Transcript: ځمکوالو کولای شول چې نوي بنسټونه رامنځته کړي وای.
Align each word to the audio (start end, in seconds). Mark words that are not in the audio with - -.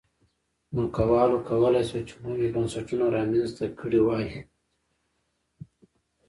ځمکوالو 0.75 1.37
کولای 1.49 1.83
شول 1.89 2.03
چې 2.09 2.15
نوي 2.25 2.47
بنسټونه 2.55 3.05
رامنځته 3.15 3.65
کړي 3.79 3.99
وای. 4.03 4.27